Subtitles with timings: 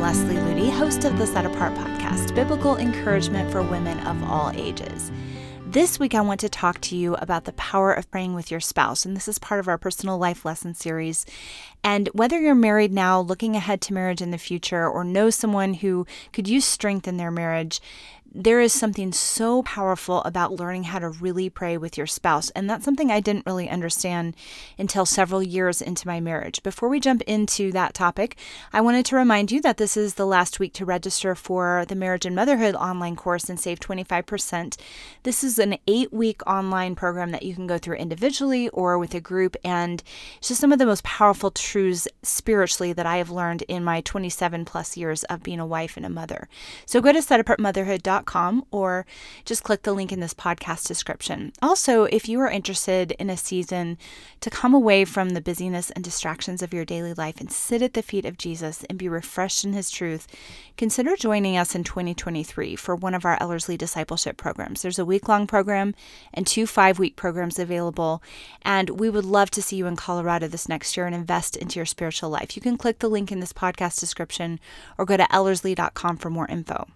[0.00, 5.12] Leslie Ludy, host of the Set Apart podcast, biblical encouragement for women of all ages.
[5.66, 8.60] This week, I want to talk to you about the power of praying with your
[8.60, 11.26] spouse, and this is part of our personal life lesson series.
[11.84, 15.74] And whether you're married now, looking ahead to marriage in the future, or know someone
[15.74, 17.82] who could use strength in their marriage,
[18.32, 22.50] there is something so powerful about learning how to really pray with your spouse.
[22.50, 24.36] And that's something I didn't really understand
[24.78, 26.62] until several years into my marriage.
[26.62, 28.36] Before we jump into that topic,
[28.72, 31.96] I wanted to remind you that this is the last week to register for the
[31.96, 34.76] Marriage and Motherhood online course and save 25%.
[35.24, 39.14] This is an eight week online program that you can go through individually or with
[39.14, 39.56] a group.
[39.64, 40.02] And
[40.38, 44.02] it's just some of the most powerful truths spiritually that I have learned in my
[44.02, 46.48] 27 plus years of being a wife and a mother.
[46.86, 48.19] So go to setapartmotherhood.com
[48.70, 49.06] or
[49.44, 51.52] just click the link in this podcast description.
[51.62, 53.98] Also, if you are interested in a season
[54.40, 57.94] to come away from the busyness and distractions of your daily life and sit at
[57.94, 60.26] the feet of Jesus and be refreshed in his truth,
[60.76, 64.82] consider joining us in 2023 for one of our Ellerslie discipleship programs.
[64.82, 65.94] There's a week long program
[66.32, 68.22] and two five week programs available,
[68.62, 71.78] and we would love to see you in Colorado this next year and invest into
[71.78, 72.56] your spiritual life.
[72.56, 74.60] You can click the link in this podcast description
[74.98, 76.88] or go to ellerslie.com for more info.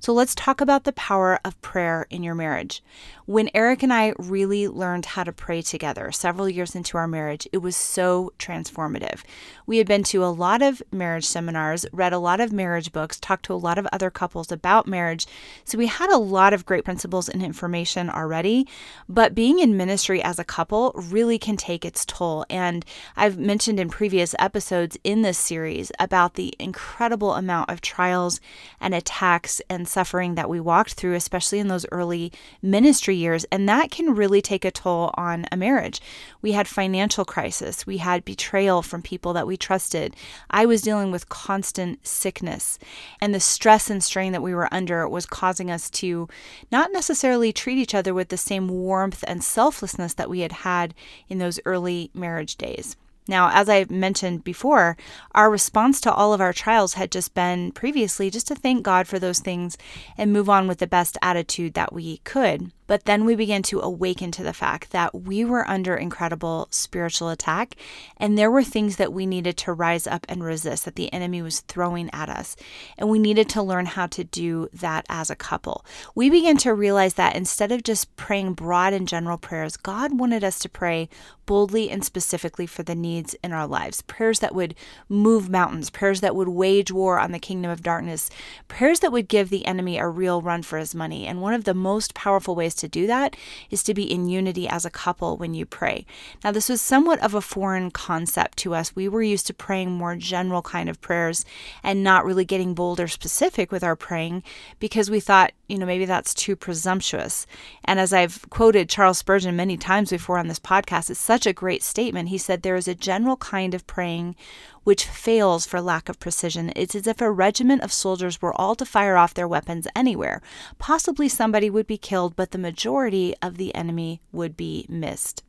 [0.00, 2.82] So let's talk about the power of prayer in your marriage.
[3.26, 7.48] When Eric and I really learned how to pray together several years into our marriage,
[7.52, 9.22] it was so transformative.
[9.66, 13.18] We had been to a lot of marriage seminars, read a lot of marriage books,
[13.18, 15.26] talked to a lot of other couples about marriage.
[15.64, 18.68] So we had a lot of great principles and information already.
[19.08, 22.46] But being in ministry as a couple really can take its toll.
[22.48, 22.84] And
[23.16, 28.40] I've mentioned in previous episodes in this series about the incredible amount of trials
[28.80, 32.32] and attacks and suffering that we walked through, especially in those early
[32.62, 33.44] ministry years.
[33.52, 36.00] And that can really take a toll on a marriage.
[36.40, 40.14] We had financial crisis, we had betrayal from people that we trusted.
[40.50, 42.78] I was dealing with constant sickness,
[43.20, 46.28] and the stress and strain that we were under was causing us to
[46.70, 50.94] not necessarily treat each other with the same warmth and selflessness that we had had
[51.28, 52.96] in those early marriage days.
[53.28, 54.96] Now, as I mentioned before,
[55.34, 59.08] our response to all of our trials had just been previously just to thank God
[59.08, 59.76] for those things
[60.16, 62.70] and move on with the best attitude that we could.
[62.86, 67.28] But then we began to awaken to the fact that we were under incredible spiritual
[67.28, 67.74] attack,
[68.16, 71.42] and there were things that we needed to rise up and resist that the enemy
[71.42, 72.56] was throwing at us.
[72.96, 75.84] And we needed to learn how to do that as a couple.
[76.14, 80.44] We began to realize that instead of just praying broad and general prayers, God wanted
[80.44, 81.08] us to pray
[81.46, 84.02] boldly and specifically for the needs in our lives.
[84.02, 84.74] Prayers that would
[85.08, 88.28] move mountains, prayers that would wage war on the kingdom of darkness,
[88.68, 91.26] prayers that would give the enemy a real run for his money.
[91.26, 93.36] And one of the most powerful ways to do that
[93.70, 96.06] is to be in unity as a couple when you pray.
[96.44, 98.94] Now, this was somewhat of a foreign concept to us.
[98.94, 101.44] We were used to praying more general kind of prayers
[101.82, 104.42] and not really getting bold or specific with our praying
[104.78, 107.46] because we thought, you know, maybe that's too presumptuous.
[107.84, 111.52] And as I've quoted Charles Spurgeon many times before on this podcast, it's such a
[111.52, 112.28] great statement.
[112.28, 114.36] He said, There is a general kind of praying
[114.84, 116.72] which fails for lack of precision.
[116.76, 120.40] It's as if a regiment of soldiers were all to fire off their weapons anywhere.
[120.78, 125.42] Possibly somebody would be killed, but the majority of the enemy would be missed.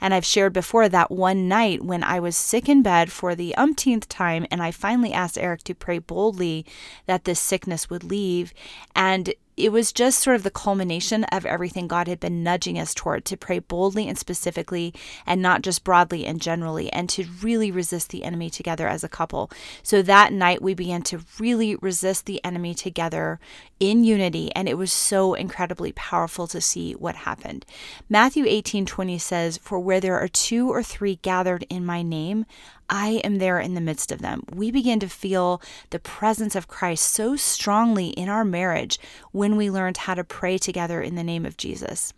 [0.00, 3.54] And I've shared before that one night when I was sick in bed for the
[3.56, 6.66] umpteenth time, and I finally asked Eric to pray boldly
[7.06, 8.52] that this sickness would leave.
[8.94, 12.92] And it was just sort of the culmination of everything God had been nudging us
[12.92, 14.92] toward to pray boldly and specifically
[15.24, 19.08] and not just broadly and generally, and to really resist the enemy together as a
[19.08, 19.50] couple.
[19.82, 23.40] So that night, we began to really resist the enemy together
[23.80, 27.64] in unity, and it was so incredibly powerful to see what happened.
[28.10, 32.46] Matthew 18 20 says, For where there are two or three gathered in my name,
[32.88, 34.44] I am there in the midst of them.
[34.54, 35.60] We begin to feel
[35.90, 38.98] the presence of Christ so strongly in our marriage
[39.32, 42.12] when we learned how to pray together in the name of Jesus.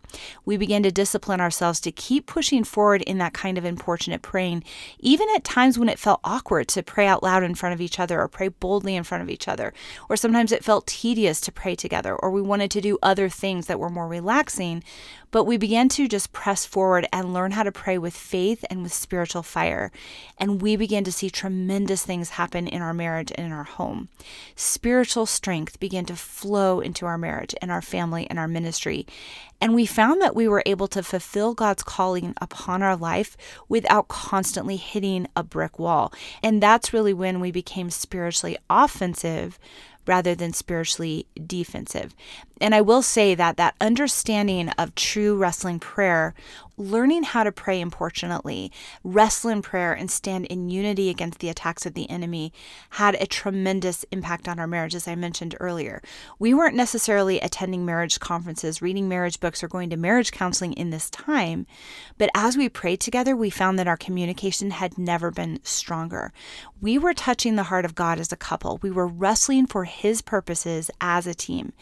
[0.45, 4.63] We begin to discipline ourselves to keep pushing forward in that kind of importunate praying,
[4.99, 7.99] even at times when it felt awkward to pray out loud in front of each
[7.99, 9.73] other or pray boldly in front of each other,
[10.09, 13.67] or sometimes it felt tedious to pray together, or we wanted to do other things
[13.67, 14.83] that were more relaxing.
[15.31, 18.81] But we began to just press forward and learn how to pray with faith and
[18.81, 19.91] with spiritual fire.
[20.39, 24.09] And we began to see tremendous things happen in our marriage and in our home.
[24.55, 29.05] Spiritual strength began to flow into our marriage and our family and our ministry.
[29.61, 33.35] And we found that we were able to fulfill God's calling upon our life
[33.67, 36.13] without constantly hitting a brick wall.
[36.41, 39.59] And that's really when we became spiritually offensive
[40.09, 42.15] rather than spiritually defensive.
[42.61, 46.33] And I will say that that understanding of true wrestling prayer
[46.79, 48.71] learning how to pray importunately,
[49.03, 52.53] wrestle in prayer, and stand in unity against the attacks of the enemy
[52.91, 56.01] had a tremendous impact on our marriage, as I mentioned earlier.
[56.39, 60.89] We weren't necessarily attending marriage conferences, reading marriage books, or going to marriage counseling in
[60.89, 61.67] this time,
[62.17, 66.31] but as we prayed together, we found that our communication had never been stronger.
[66.81, 68.79] We were touching the heart of God as a couple.
[68.81, 71.73] We were wrestling for His purposes as a team.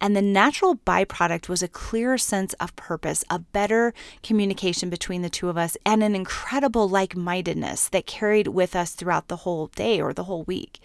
[0.00, 5.28] And the natural byproduct was a clearer sense of purpose, a better communication between the
[5.28, 9.68] two of us and an incredible like mindedness that carried with us throughout the whole
[9.68, 10.80] day or the whole week.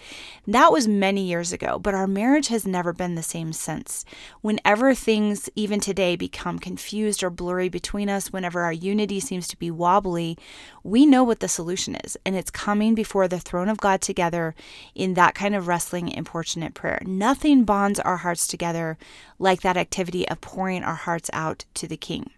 [0.48, 4.06] That was many years ago, but our marriage has never been the same since.
[4.42, 9.58] Whenever things, even today, become confused or blurry between us, whenever our unity seems to
[9.58, 10.38] be wobbly,
[10.84, 14.56] we know what the solution is, and it's coming before the throne of God together
[14.96, 17.02] in that kind of wrestling, importunate prayer.
[17.06, 18.98] Nothing bonds our hearts together
[19.40, 22.30] like that activity of pouring our hearts out to the King.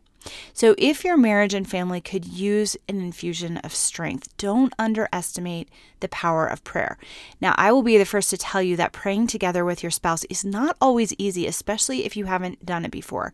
[0.53, 5.69] So, if your marriage and family could use an infusion of strength, don't underestimate
[6.01, 6.97] the power of prayer.
[7.39, 10.23] Now, I will be the first to tell you that praying together with your spouse
[10.25, 13.33] is not always easy, especially if you haven't done it before.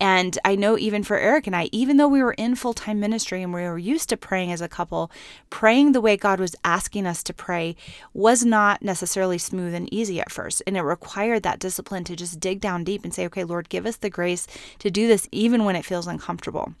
[0.00, 2.98] And I know even for Eric and I, even though we were in full time
[2.98, 5.10] ministry and we were used to praying as a couple,
[5.50, 7.76] praying the way God was asking us to pray
[8.12, 10.62] was not necessarily smooth and easy at first.
[10.66, 13.86] And it required that discipline to just dig down deep and say, okay, Lord, give
[13.86, 14.46] us the grace
[14.78, 16.74] to do this even when it feels uncomfortable.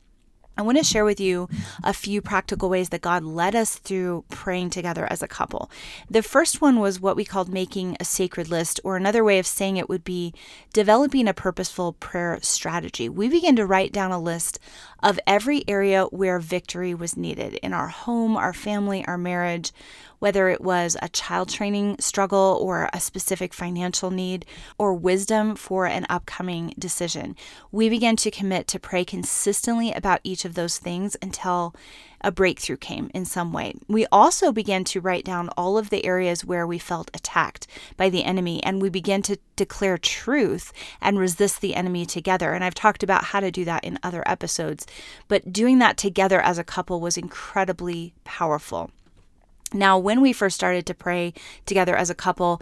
[0.58, 1.50] I want to share with you
[1.84, 5.70] a few practical ways that God led us through praying together as a couple.
[6.08, 9.46] The first one was what we called making a sacred list, or another way of
[9.46, 10.32] saying it would be
[10.72, 13.06] developing a purposeful prayer strategy.
[13.10, 14.58] We began to write down a list
[15.02, 19.72] of every area where victory was needed in our home, our family, our marriage,
[20.18, 24.44] whether it was a child training struggle or a specific financial need
[24.78, 27.36] or wisdom for an upcoming decision.
[27.70, 31.74] We began to commit to pray consistently about each of those things until
[32.22, 33.74] a breakthrough came in some way.
[33.88, 37.66] We also began to write down all of the areas where we felt attacked
[37.96, 42.52] by the enemy, and we began to declare truth and resist the enemy together.
[42.52, 44.86] And I've talked about how to do that in other episodes,
[45.28, 48.90] but doing that together as a couple was incredibly powerful.
[49.72, 51.34] Now, when we first started to pray
[51.64, 52.60] together as a couple,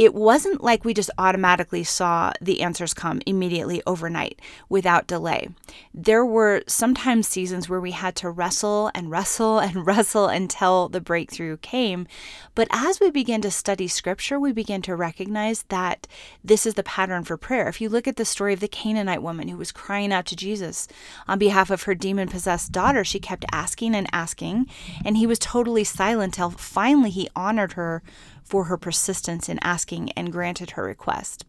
[0.00, 5.50] it wasn't like we just automatically saw the answers come immediately overnight without delay.
[5.92, 11.02] There were sometimes seasons where we had to wrestle and wrestle and wrestle until the
[11.02, 12.06] breakthrough came.
[12.54, 16.06] But as we begin to study scripture, we begin to recognize that
[16.42, 17.68] this is the pattern for prayer.
[17.68, 20.36] If you look at the story of the Canaanite woman who was crying out to
[20.36, 20.88] Jesus
[21.28, 24.66] on behalf of her demon possessed daughter, she kept asking and asking,
[25.04, 28.02] and he was totally silent until finally he honored her
[28.50, 31.44] for her persistence in asking and granted her request.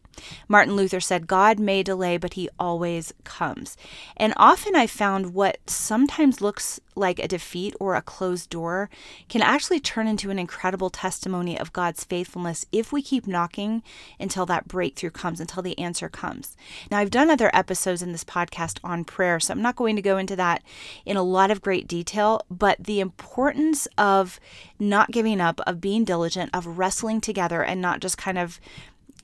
[0.47, 3.77] Martin Luther said, God may delay, but he always comes.
[4.17, 8.89] And often I found what sometimes looks like a defeat or a closed door
[9.29, 13.81] can actually turn into an incredible testimony of God's faithfulness if we keep knocking
[14.19, 16.55] until that breakthrough comes, until the answer comes.
[16.89, 20.01] Now, I've done other episodes in this podcast on prayer, so I'm not going to
[20.01, 20.63] go into that
[21.05, 24.39] in a lot of great detail, but the importance of
[24.79, 28.59] not giving up, of being diligent, of wrestling together and not just kind of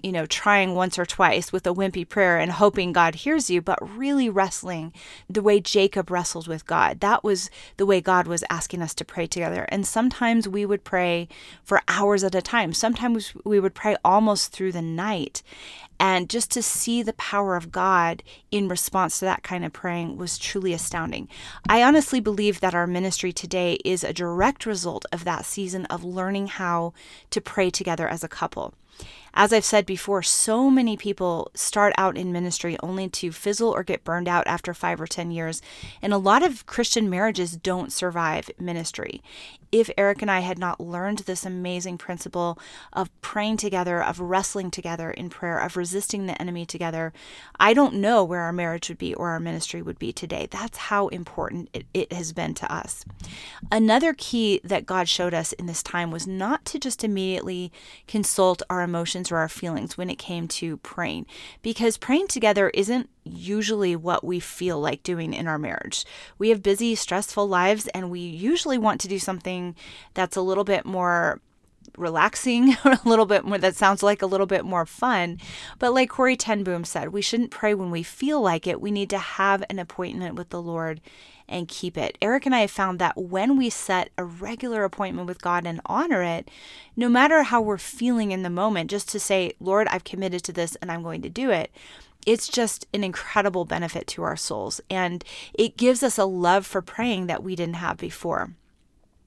[0.02, 3.62] you know, trying once or twice with a wimpy prayer and hoping God hears you,
[3.62, 4.94] but really wrestling
[5.30, 7.00] the way Jacob wrestled with God.
[7.00, 9.66] That was the way God was asking us to pray together.
[9.70, 11.28] And sometimes we would pray
[11.64, 12.74] for hours at a time.
[12.74, 15.42] Sometimes we would pray almost through the night.
[16.00, 20.18] And just to see the power of God in response to that kind of praying
[20.18, 21.28] was truly astounding.
[21.68, 26.04] I honestly believe that our ministry today is a direct result of that season of
[26.04, 26.94] learning how
[27.32, 28.76] to pray together as a couple.
[29.40, 33.84] As I've said before, so many people start out in ministry only to fizzle or
[33.84, 35.62] get burned out after five or 10 years.
[36.02, 39.22] And a lot of Christian marriages don't survive ministry
[39.72, 42.58] if Eric and I had not learned this amazing principle
[42.94, 47.12] of praying together, of wrestling together in prayer, of resisting the enemy together,
[47.60, 50.48] I don't know where our marriage would be or our ministry would be today.
[50.50, 53.04] That's how important it, it, has been to us.
[53.72, 57.72] Another key that God showed us in this time was not to just immediately
[58.08, 61.26] consult our emotions or our feelings when it came to praying,
[61.62, 66.06] because praying together isn't usually what we feel like doing in our marriage.
[66.38, 69.76] We have busy, stressful lives, and we usually want to do something
[70.14, 71.42] that's a little bit more
[71.98, 75.40] relaxing a little bit more that sounds like a little bit more fun.
[75.80, 78.82] But like Corrie ten Boom said, we shouldn't pray when we feel like it.
[78.82, 81.02] We need to have an appointment with the Lord
[81.50, 82.18] and keep it.
[82.22, 85.82] Eric and I have found that when we set a regular appointment with God and
[85.86, 86.50] honor it,
[86.96, 90.54] no matter how we're feeling in the moment, just to say, Lord, I've committed to
[90.54, 91.72] this and I'm going to do it,
[92.26, 94.82] it's just an incredible benefit to our souls.
[94.90, 95.24] And
[95.54, 98.52] it gives us a love for praying that we didn't have before.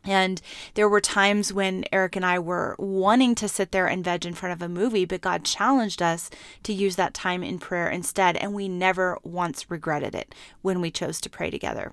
[0.04, 0.40] And
[0.75, 4.35] there were times when Eric and I were wanting to sit there and veg in
[4.35, 6.30] front of a movie, but God challenged us
[6.62, 8.37] to use that time in prayer instead.
[8.37, 11.92] And we never once regretted it when we chose to pray together.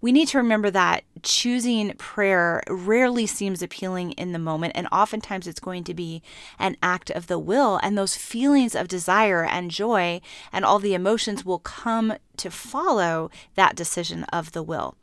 [0.00, 5.48] We need to remember that choosing prayer rarely seems appealing in the moment, and oftentimes
[5.48, 6.22] it's going to be
[6.58, 10.20] an act of the will, and those feelings of desire and joy
[10.52, 14.94] and all the emotions will come to follow that decision of the will.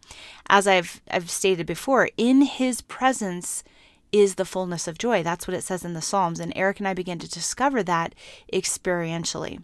[0.48, 3.64] As I've I've stated before, in his presence
[4.12, 5.24] is the fullness of joy.
[5.24, 6.40] That's what it says in the Psalms.
[6.40, 8.16] And Eric and I began to discover that
[8.54, 9.62] experientially.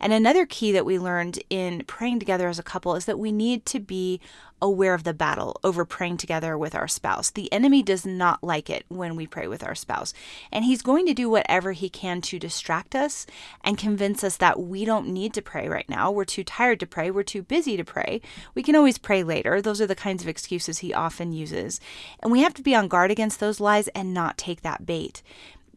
[0.00, 3.32] And another key that we learned in praying together as a couple is that we
[3.32, 4.20] need to be
[4.62, 7.30] aware of the battle over praying together with our spouse.
[7.30, 10.14] The enemy does not like it when we pray with our spouse,
[10.52, 13.26] and he's going to do whatever he can to distract us
[13.64, 16.12] and convince us that we don't need to pray right now.
[16.12, 18.20] We're too tired to pray, we're too busy to pray.
[18.54, 19.60] We can always pray later.
[19.60, 21.80] Those are the kinds of excuses he often uses.
[22.20, 25.22] And we have to be on guard against those lies and not take that bait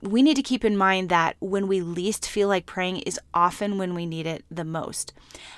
[0.05, 3.77] we need to keep in mind that when we least feel like praying is often
[3.77, 5.13] when we need it the most.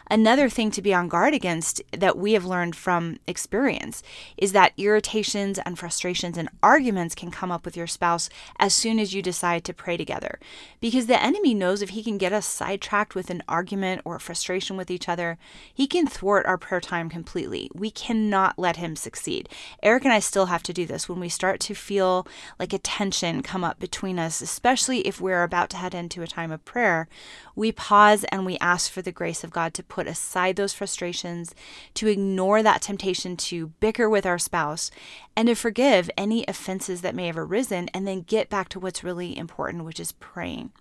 [0.10, 4.02] Another thing to be on guard against that we have learned from experience
[4.38, 9.00] is that irritations and frustrations and arguments can come up with your spouse as soon
[9.00, 10.40] as you decide to pray together.
[10.80, 14.78] Because the enemy knows if he can get us sidetracked with an argument or frustration
[14.78, 15.38] with each other,
[15.74, 17.70] he can thwart our prayer time completely.
[17.74, 19.50] We cannot let him succeed.
[19.84, 22.26] Eric and I still have to do this when we start to feel
[22.60, 26.28] like a tension come up between us especially if we're about to head into a
[26.28, 27.08] time of prayer,
[27.56, 31.54] we pause and we ask for the grace of God to put aside those frustrations,
[31.94, 34.92] to ignore that temptation to bicker with our spouse,
[35.36, 39.04] and to forgive any offenses that may have arisen, and then get back to what's
[39.04, 40.72] really important, which is praying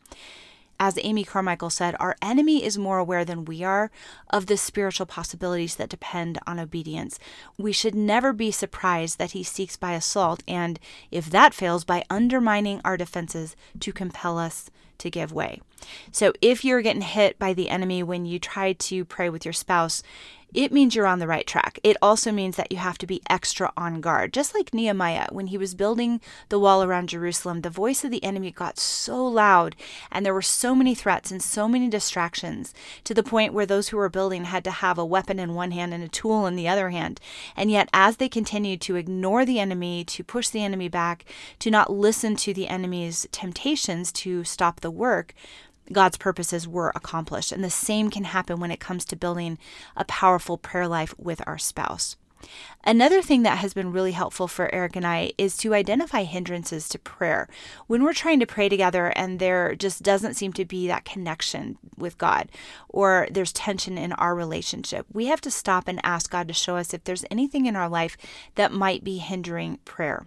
[0.78, 3.90] as Amy Carmichael said, our enemy is more aware than we are
[4.30, 7.18] of the spiritual possibilities that depend on obedience.
[7.58, 10.78] We should never be surprised that he seeks by assault and,
[11.10, 15.60] if that fails, by undermining our defenses to compel us to give way.
[16.10, 19.52] So, if you're getting hit by the enemy when you try to pray with your
[19.52, 20.02] spouse,
[20.54, 21.78] it means you're on the right track.
[21.82, 24.32] It also means that you have to be extra on guard.
[24.32, 28.24] Just like Nehemiah, when he was building the wall around Jerusalem, the voice of the
[28.24, 29.76] enemy got so loud
[30.10, 32.72] and there were so many threats and so many distractions
[33.04, 35.72] to the point where those who were building had to have a weapon in one
[35.72, 37.20] hand and a tool in the other hand.
[37.56, 41.24] And yet, as they continued to ignore the enemy, to push the enemy back,
[41.58, 45.34] to not listen to the enemy's temptations to stop the work,
[45.92, 47.52] God's purposes were accomplished.
[47.52, 49.58] And the same can happen when it comes to building
[49.96, 52.16] a powerful prayer life with our spouse.
[52.84, 56.88] Another thing that has been really helpful for Eric and I is to identify hindrances
[56.90, 57.48] to prayer.
[57.86, 61.78] When we're trying to pray together and there just doesn't seem to be that connection
[61.96, 62.50] with God
[62.88, 66.76] or there's tension in our relationship, we have to stop and ask God to show
[66.76, 68.16] us if there's anything in our life
[68.54, 70.26] that might be hindering prayer.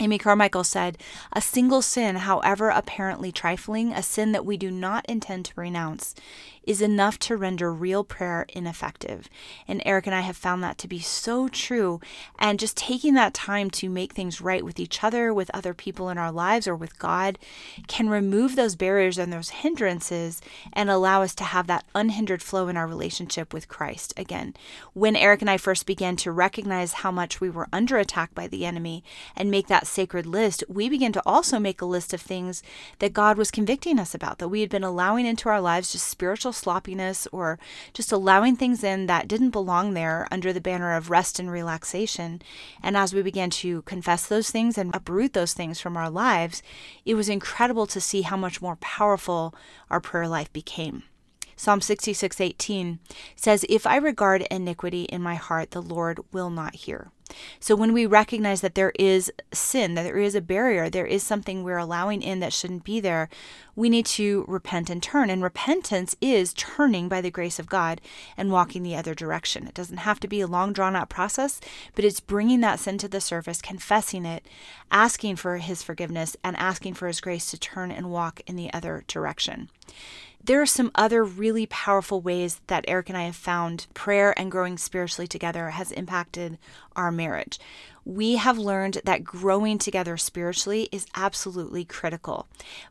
[0.00, 0.98] Amy Carmichael said,
[1.32, 6.14] A single sin, however apparently trifling, a sin that we do not intend to renounce,
[6.64, 9.28] is enough to render real prayer ineffective.
[9.66, 12.00] And Eric and I have found that to be so true.
[12.38, 16.08] And just taking that time to make things right with each other, with other people
[16.08, 17.38] in our lives, or with God
[17.88, 20.40] can remove those barriers and those hindrances
[20.72, 24.54] and allow us to have that unhindered flow in our relationship with Christ again.
[24.92, 28.46] When Eric and I first began to recognize how much we were under attack by
[28.46, 29.02] the enemy
[29.36, 32.62] and make that sacred list, we began to also make a list of things
[32.98, 36.08] that God was convicting us about, that we had been allowing into our lives, just
[36.08, 37.58] spiritual sloppiness or
[37.92, 42.42] just allowing things in that didn't belong there under the banner of rest and relaxation.
[42.82, 46.62] And as we began to confess those things and uproot those things from our lives,
[47.04, 49.54] it was incredible to see how much more powerful
[49.90, 51.04] our prayer life became.
[51.56, 52.98] Psalm 66:18
[53.36, 57.12] says, "If I regard iniquity in my heart, the Lord will not hear."
[57.60, 61.22] So when we recognize that there is sin, that there is a barrier, there is
[61.22, 63.28] something we're allowing in that shouldn't be there,
[63.74, 65.30] we need to repent and turn.
[65.30, 68.00] And repentance is turning by the grace of God
[68.36, 69.66] and walking the other direction.
[69.66, 71.60] It doesn't have to be a long drawn out process,
[71.94, 74.46] but it's bringing that sin to the surface, confessing it,
[74.90, 78.72] asking for his forgiveness, and asking for his grace to turn and walk in the
[78.72, 79.70] other direction.
[80.44, 84.50] There are some other really powerful ways that Eric and I have found prayer and
[84.50, 86.58] growing spiritually together has impacted
[86.96, 87.60] our marriage.
[88.04, 92.48] We have learned that growing together spiritually is absolutely critical,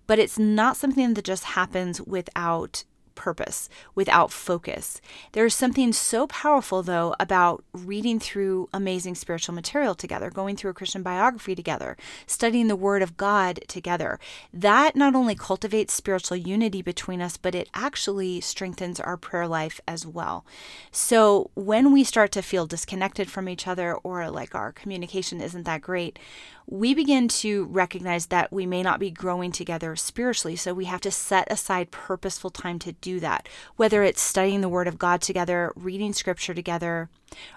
[0.07, 5.01] but it's not something that just happens without purpose, without focus.
[5.31, 10.75] There's something so powerful, though, about reading through amazing spiritual material together, going through a
[10.75, 14.19] Christian biography together, studying the Word of God together.
[14.53, 19.79] That not only cultivates spiritual unity between us, but it actually strengthens our prayer life
[19.87, 20.45] as well.
[20.91, 25.63] So when we start to feel disconnected from each other or like our communication isn't
[25.63, 26.19] that great,
[26.67, 30.55] we begin to recognize that we may not be growing together spiritually.
[30.55, 34.69] So we have to set aside purposeful time to do that, whether it's studying the
[34.69, 37.09] Word of God together, reading Scripture together,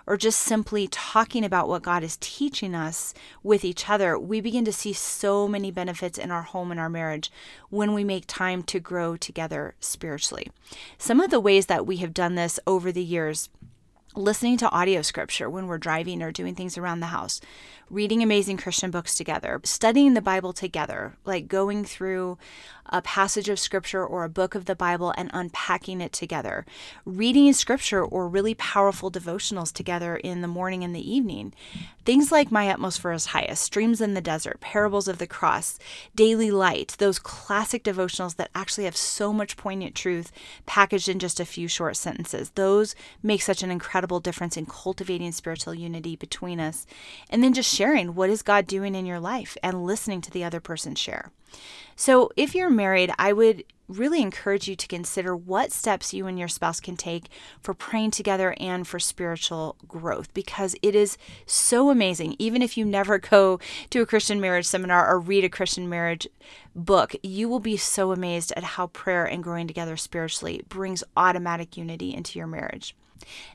[0.06, 4.18] or just simply talking about what God is teaching us with each other.
[4.18, 7.30] We begin to see so many benefits in our home and our marriage
[7.70, 10.50] when we make time to grow together spiritually.
[10.98, 13.48] Some of the ways that we have done this over the years
[14.14, 17.40] listening to audio scripture when we're driving or doing things around the house,
[17.90, 22.38] reading amazing Christian books together, studying the Bible together, like going through
[22.86, 26.66] a passage of scripture or a book of the Bible and unpacking it together,
[27.04, 31.54] reading scripture or really powerful devotionals together in the morning and the evening.
[32.04, 35.78] Things like My Utmost for His Highest, Streams in the Desert, Parables of the Cross,
[36.14, 40.30] Daily Light, those classic devotionals that actually have so much poignant truth
[40.66, 42.50] packaged in just a few short sentences.
[42.50, 46.86] Those make such an incredible difference in cultivating spiritual unity between us.
[47.30, 50.44] And then just sharing what is God doing in your life and listening to the
[50.44, 51.30] other person share.
[51.96, 56.38] So, if you're married, I would really encourage you to consider what steps you and
[56.38, 57.28] your spouse can take
[57.60, 62.34] for praying together and for spiritual growth because it is so amazing.
[62.38, 66.26] Even if you never go to a Christian marriage seminar or read a Christian marriage
[66.74, 71.76] book, you will be so amazed at how prayer and growing together spiritually brings automatic
[71.76, 72.96] unity into your marriage.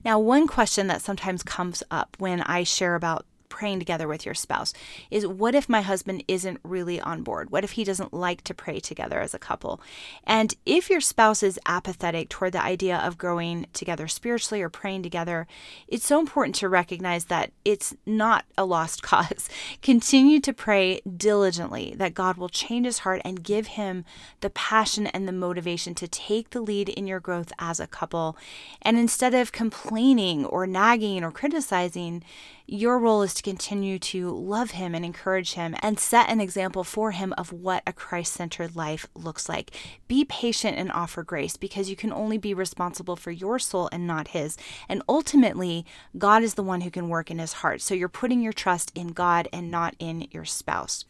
[0.04, 4.36] Now, one question that sometimes comes up when I share about praying together with your
[4.36, 4.74] spouse
[5.12, 7.50] is what if my husband isn't really on board?
[7.50, 9.82] What if he doesn't like to pray together as a couple?
[10.24, 15.04] And if your spouse is apathetic toward the idea of growing together spiritually or praying
[15.04, 15.48] together,
[15.88, 19.50] it's so important to recognize that it's not a lost cause.
[19.82, 24.06] Continue to pray diligently that God will change his heart and give him
[24.42, 28.38] the passion and the motivation to take the lead in your growth as a couple.
[28.82, 32.24] And instead of complaining or nagging or criticizing,
[32.72, 36.84] your role is to continue to love him and encourage him and set an example
[36.84, 39.72] for him of what a Christ centered life looks like.
[40.08, 44.06] Be patient and offer grace because you can only be responsible for your soul and
[44.06, 44.58] not his.
[44.88, 45.86] And ultimately,
[46.18, 47.82] God is the one who can work in his heart.
[47.82, 51.06] So you're putting your trust in God and not in your spouse.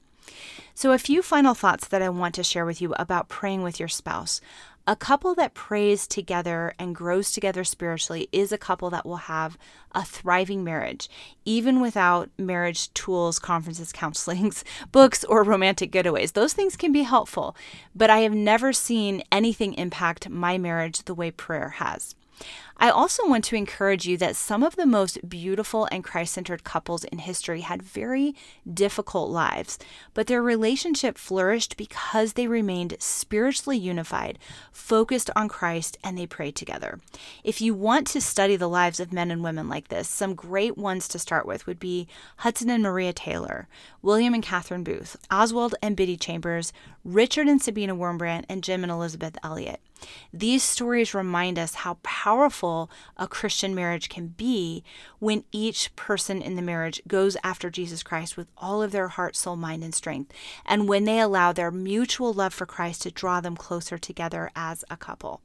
[0.73, 3.79] So, a few final thoughts that I want to share with you about praying with
[3.79, 4.39] your spouse.
[4.89, 9.55] A couple that prays together and grows together spiritually is a couple that will have
[9.91, 11.07] a thriving marriage,
[11.45, 16.33] even without marriage tools, conferences, counselings, books, or romantic getaways.
[16.33, 17.55] Those things can be helpful,
[17.93, 22.15] but I have never seen anything impact my marriage the way prayer has.
[22.81, 26.63] I also want to encourage you that some of the most beautiful and Christ centered
[26.63, 28.33] couples in history had very
[28.73, 29.77] difficult lives,
[30.13, 34.39] but their relationship flourished because they remained spiritually unified,
[34.71, 37.01] focused on Christ, and they prayed together.
[37.43, 40.77] If you want to study the lives of men and women like this, some great
[40.77, 43.67] ones to start with would be Hudson and Maria Taylor,
[44.01, 46.71] William and Catherine Booth, Oswald and Biddy Chambers,
[47.03, 49.81] Richard and Sabina Wurmbrand, and Jim and Elizabeth Elliot.
[50.31, 52.68] These stories remind us how powerful
[53.17, 54.83] a Christian marriage can be
[55.19, 59.35] when each person in the marriage goes after Jesus Christ with all of their heart,
[59.35, 60.33] soul, mind, and strength,
[60.65, 64.83] and when they allow their mutual love for Christ to draw them closer together as
[64.89, 65.41] a couple.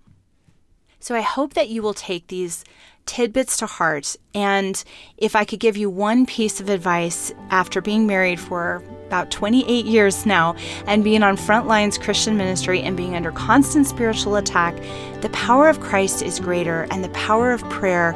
[1.05, 2.65] So I hope that you will take these
[3.05, 4.17] tidbits to heart.
[4.35, 4.83] And
[5.19, 9.85] if I could give you one piece of advice after being married for about 28
[9.85, 14.75] years now and being on front lines Christian ministry and being under constant spiritual attack,
[15.21, 18.15] the power of Christ is greater and the power of prayer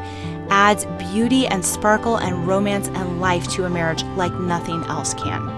[0.49, 5.58] adds beauty and sparkle and romance and life to a marriage like nothing else can.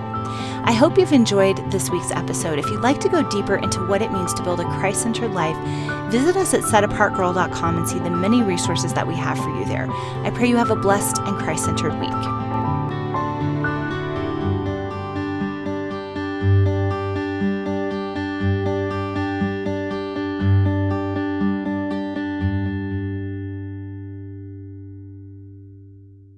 [0.64, 2.58] I hope you've enjoyed this week's episode.
[2.58, 5.32] If you'd like to go deeper into what it means to build a Christ centered
[5.32, 5.56] life,
[6.10, 9.90] visit us at setapartgirl.com and see the many resources that we have for you there.
[9.90, 12.39] I pray you have a blessed and Christ centered week.